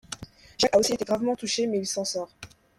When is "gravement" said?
1.05-1.35